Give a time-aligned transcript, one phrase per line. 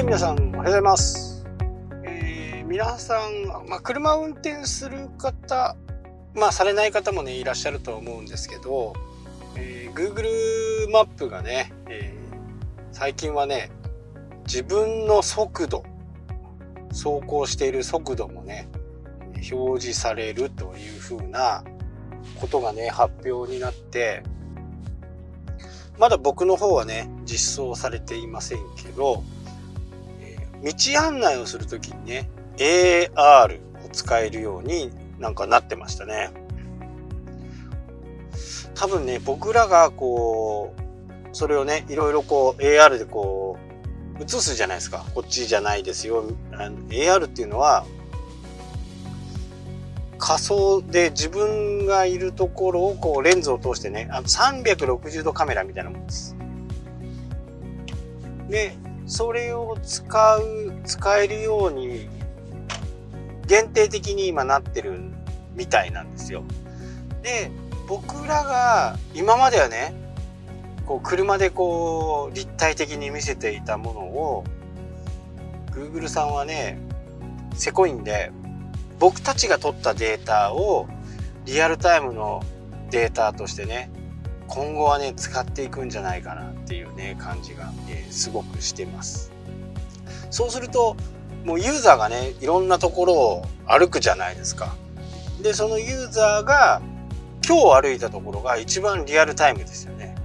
[0.00, 1.44] い、皆さん、おはようございます。
[2.04, 5.76] えー皆さん、まあ、車運転する方、
[6.34, 8.94] まあ、されない方もね、いらっしゃると思うんですけど、
[9.56, 12.20] えー Google マップがね、えー
[12.92, 13.70] 最近はね、
[14.46, 15.84] 自分の速度、
[16.90, 18.68] 走行している速度もね、
[19.52, 21.64] 表示されるというふうな
[22.40, 24.22] ことがね、発表になって、
[25.98, 29.22] まだ僕の方はね、実装されていませんけど、
[30.62, 36.30] 道案内をするときにね、AR を使えるようになんかなってましたね。
[38.74, 40.80] 多分ね、僕らがこう、
[41.32, 43.58] それをね、いろいろこう AR でこ
[44.18, 45.04] う、映すじゃないですか。
[45.14, 46.24] こっちじゃないですよ。
[46.88, 47.84] AR っていうのは、
[50.18, 56.36] 仮想で自分がいるところをこうレンズを通してね、あの360度カメラみたいなもんです。
[58.50, 58.76] で、
[59.10, 62.08] それを使う、使えるように、
[63.48, 65.00] 限定的に今なってる
[65.56, 66.44] みたいなんですよ。
[67.20, 67.50] で、
[67.88, 69.92] 僕らが今まではね、
[70.86, 74.44] こう車でこう立体的に見せていたものを、
[75.72, 76.78] Google さんはね、
[77.54, 78.30] せこいんで、
[79.00, 80.86] 僕たちが取ったデータを
[81.46, 82.44] リアルタイムの
[82.92, 83.90] データとしてね、
[84.50, 89.30] 今後はね、使っていくんじゃないかなっていうね、感じが、えーすごくしてます。
[90.30, 90.96] そうすると、
[91.44, 94.74] もうユーザーがね、いろんなところを歩くじゃないですか。
[95.40, 96.82] で、そのユーザーが
[97.46, 100.16] 今日歩いたところが一番リアルタイムですよね。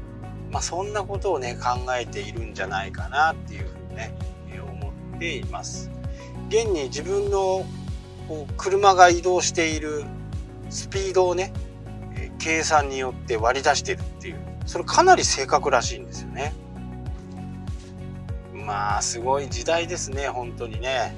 [0.51, 4.15] まあそんなことをね、考えているんじゃないかなっていうふうにね、
[4.51, 5.91] えー思っています。
[6.49, 7.63] 現に自分の
[8.27, 10.03] こう車が移動している
[10.71, 11.53] スピードをね、
[12.39, 13.99] 計算によって割り出してる、
[14.65, 16.53] それかなり正確らしいんですよね。
[18.53, 21.15] まあ、すごい時代ですね、本当にね。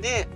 [0.00, 0.26] で、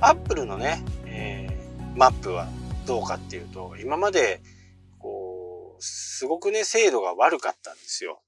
[0.00, 1.60] アップルのね、えー
[1.96, 2.48] マップは
[2.86, 4.40] どうかっていうと、今まで、
[4.98, 8.22] こう、すごくね、精度が悪かったんですよ。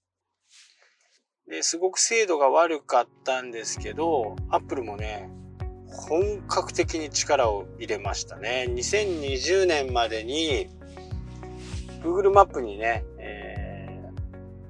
[1.48, 5.30] で、すごく精度が悪かったんですけど、アップルもね、
[5.86, 8.66] 本格的に力を入れましたね。
[8.70, 10.68] 2020年までに
[12.02, 13.82] Google マップにね、えー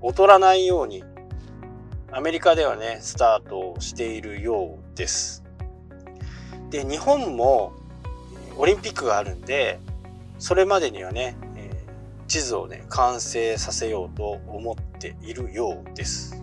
[0.03, 1.04] 劣らないように
[2.10, 5.44] アメリカではね、スタートしているようです。
[6.70, 7.72] で、日本も
[8.59, 9.78] オリンピックがあるんで、
[10.38, 11.70] それまでにはね、え
[12.26, 16.43] 地図をね、完成させようと思っているようです。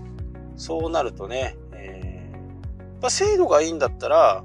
[0.55, 4.43] そうなるとね、えーま、精度がいいんだったら、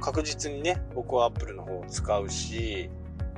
[0.00, 2.90] 確実にね、僕は Apple の方を使うし、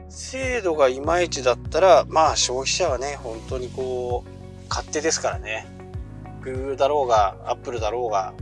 [0.09, 5.67] 精度がいまいちだったら、まあ消費者はね、本当にこう、勝手ですからね。
[6.43, 8.33] Google だろうが、Apple だろうが、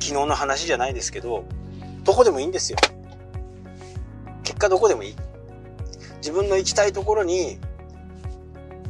[0.00, 1.44] 昨日の話じゃないですけど、
[2.04, 2.78] どこでもいいんですよ。
[4.44, 5.16] 結果どこでもいい。
[6.18, 7.58] 自分の行きたいところに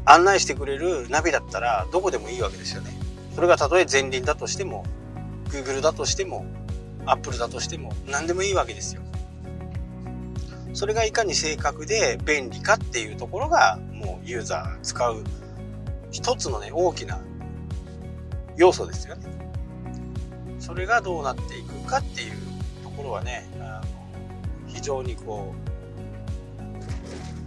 [0.04, 2.90] 案内してくれるナビだったらどこでもいいわけですよね。
[3.34, 4.84] それがたとえ前輪だとしても、
[5.48, 6.44] Google だとしても、
[7.06, 9.02] Apple だとしても、何でもいいわけですよ。
[10.78, 15.24] それがいかに正確で便利かっていうところが、もうユーザーが使う
[16.12, 17.20] 一つのね、大きな
[18.56, 19.26] 要素ですよね。
[20.60, 22.32] それがどうなっていくかっていう
[22.84, 25.52] ところはね、あの非常にこ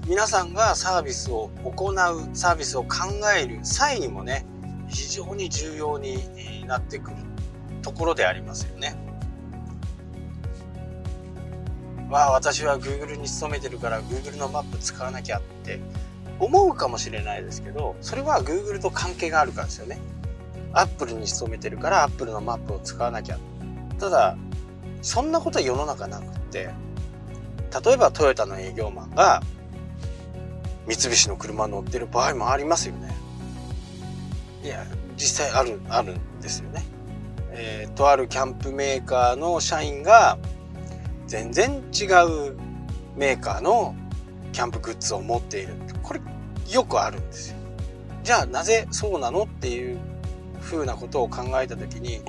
[0.06, 1.96] う、皆さんがサービスを行う、
[2.36, 2.90] サービスを考
[3.34, 4.46] える際にもね、
[4.90, 7.16] 非常に重要になってくる
[7.82, 9.01] ところでありますよね。
[12.12, 15.80] わあ、私は Google に勤めてるから Google のマップ使わなきゃって
[16.40, 20.00] 思うかもしれないですけど、それは Google と関係があるからですよね。
[20.74, 23.40] Apple に勤めてるから Apple のマップを使わなきゃ。
[23.98, 24.38] ただ、
[25.02, 26.70] そんなことは世の中なくって、
[27.86, 29.42] 例えばトヨタの営業マンが
[30.88, 33.16] 三菱の車乗ってる場合もありますよね。
[34.64, 34.86] いや、
[35.16, 36.84] 実際ある、あるんですよね。
[37.54, 40.38] えーとあるキャンプメーカーの社員が
[41.32, 42.08] 全然違
[42.50, 42.58] う
[43.16, 43.96] メーカーの
[44.52, 45.76] キャンプグッズを持っている。
[46.04, 46.20] これ
[46.70, 47.58] よくあるんですよ。
[48.22, 49.98] じゃあなぜそうなのっていう
[50.60, 52.22] 風なことを考えたときに、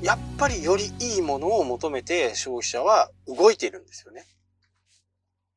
[0.00, 4.24] やっぱりよりいいものを求めて消費者は動いているんですよね。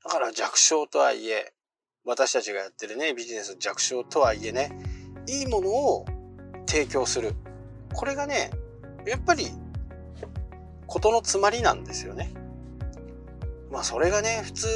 [0.03, 1.53] だから弱小とはいえ、
[2.03, 4.69] 私たちがやってるね、ビジネス弱小とはいえね、
[5.29, 6.05] いいものを
[6.67, 7.35] 提供する。
[7.93, 8.51] これがね、
[9.07, 9.47] やっぱり、
[10.87, 12.33] ことの詰まりなんですよね。
[13.71, 14.67] まあそれがね、普通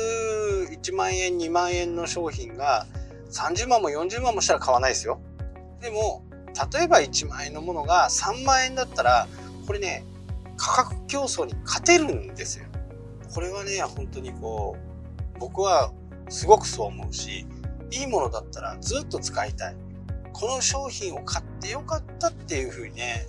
[0.72, 2.88] 1万円、2万円の商品が
[3.32, 5.20] 30万も40万もしたら買わないですよ。
[5.82, 6.24] でも、
[6.74, 9.28] 例えば1万円のものが3万円だったら
[9.68, 10.06] これね
[10.56, 12.66] 価格競争に勝てるんですよ。
[13.34, 14.78] これはね本当にこ
[15.36, 15.92] う僕は
[16.30, 17.46] すごくそう思うし
[17.92, 19.76] いいものだったらずっと使いたい
[20.32, 23.26] この商品を買ってよかったっていうふうにね、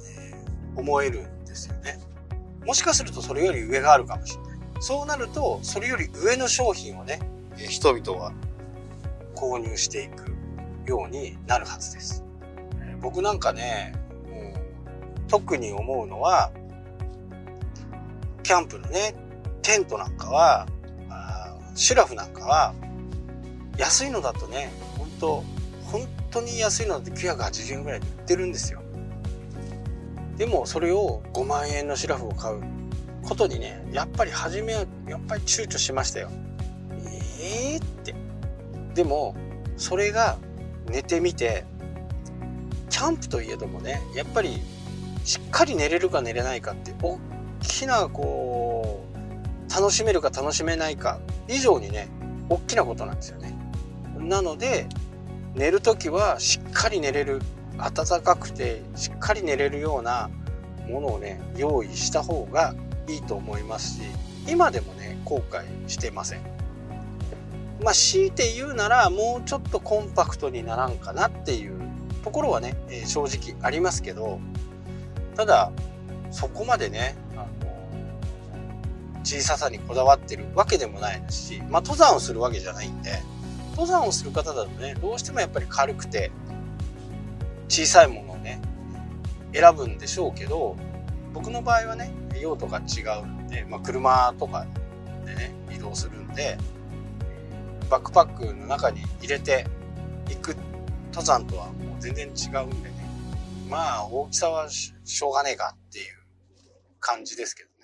[0.76, 1.98] 思えるんですよね。
[2.64, 4.45] もしかするとそれより上があるかもしれない。
[4.80, 7.20] そうなるとそれより上の商品をね
[7.56, 8.32] 人々は
[9.34, 10.34] 購入していく
[10.86, 12.24] ようになるはずです。
[13.00, 13.92] 僕なんかね、
[14.28, 16.50] う、特に思うのは
[18.42, 19.14] キャンプのね
[19.62, 20.66] テントなんかは
[21.74, 22.74] シュラフなんかは
[23.76, 25.44] 安いのだとね本当
[25.90, 28.82] 本当に安いのだって980円ぐらいで売ってるんですよ
[30.36, 32.62] でもそれを5万円のシュラフを買う
[33.26, 36.30] ことにねやっぱり初めはやっぱり躊躇しましたよ。
[37.40, 38.14] えー、って。
[38.94, 39.36] でも
[39.76, 40.38] それが
[40.88, 41.64] 寝てみて
[42.88, 44.58] キャンプといえどもねやっぱり
[45.24, 47.18] しっかり寝れるか寝れないかって大
[47.60, 49.04] きなこ
[49.68, 52.08] う楽しめるか楽しめないか以上にね
[52.48, 53.54] 大きなことなんですよね。
[54.18, 54.86] なので
[55.54, 57.40] 寝る時はしっかり寝れる
[57.76, 60.30] 暖かくてしっかり寝れるような
[60.88, 62.74] ものをね用意した方が
[63.08, 64.02] いいと思いますし
[64.48, 66.40] 今でもね後悔してません。
[67.82, 71.80] まあ強いて言うならもうちょっとコンパクトにならんかなっていう
[72.24, 74.40] ところはね、え、正直ありますけど
[75.36, 75.70] ただ
[76.30, 77.46] そこまでね、あの
[79.22, 83.22] 小ささにこだわってるわけでもないですし、まあ、登山をするわけじゃないんで
[83.70, 86.30] 登山をする方だとねどうしてもやっぱり軽くて
[87.68, 88.60] 小さいものをね
[89.52, 90.76] 選ぶんでしょうけど
[91.32, 92.10] 僕の場合はね
[92.40, 94.66] 用途が違うんで、まあ、車とか
[95.24, 96.58] でね移動するんで
[97.90, 99.66] バックパックの中に入れて
[100.30, 100.56] いく
[101.08, 102.94] 登山とはもう全然違うんでね
[103.68, 106.06] まあ大きさはしょうがねえかっていう
[107.00, 107.74] 感じですけどね。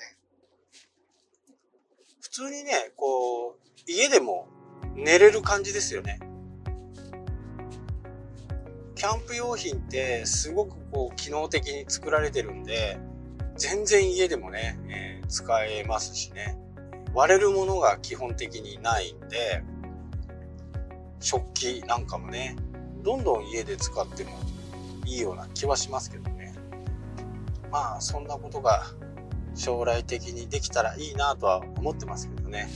[2.20, 4.48] 普通にねこう家でも
[4.94, 6.18] 寝れる感じですよね。
[8.94, 12.98] キャンプ用品ってすごくこう機能的に作られてるんで
[13.62, 16.58] 全然家でもね、えー、使えますしね。
[17.14, 19.62] 割れるものが基本的にないんで
[21.20, 22.56] 食器なんかもね
[23.04, 24.30] どんどん家で使っても
[25.06, 26.56] いいような気はしますけどね。
[27.70, 28.82] まあそんなことが
[29.54, 32.58] 将来的にできたらいいなとは思ってますけどね。
[32.58, 32.68] やっ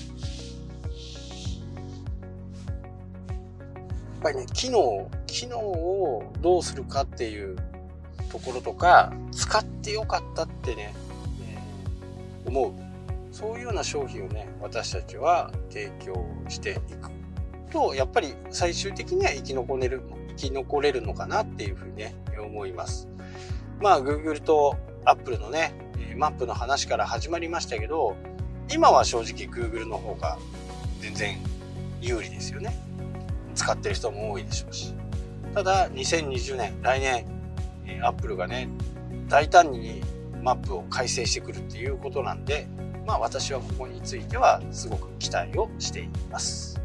[4.22, 7.56] ぱりね機能機能をどうするかっていう
[8.26, 10.94] ところとか使ってよかったってね、
[12.44, 12.86] えー、思う。
[13.32, 17.10] そういうような商品をね私たちは提供していく
[17.70, 23.08] とやっぱり最終的には生き残れる生き残れるのかなっていうふうにね思います。
[23.78, 25.74] まあ Google と Apple のね
[26.16, 28.16] マップの話から始まりましたけど
[28.72, 30.38] 今は正直 Google の方が
[31.00, 31.36] 全然
[32.00, 32.74] 有利ですよね。
[33.54, 34.94] 使ってる人も多いでしょうし。
[35.52, 37.35] ただ2020年来年
[38.02, 38.68] アップルがね
[39.28, 40.02] 大胆に
[40.42, 42.68] マップを改正してくるっていうことなんで
[43.06, 46.80] まあ私はここについてはすごく期待をしています。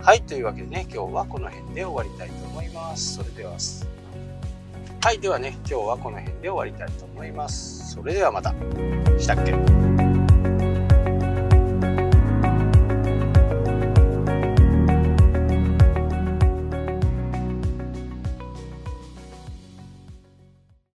[0.00, 3.16] はいというわけでね今日はこの辺で終わりたいと思います。
[3.16, 3.52] それでは
[5.04, 7.92] はいではね今日はこの辺で終わりたいと思います。
[7.92, 8.52] それではまた。
[9.18, 10.11] したっけ？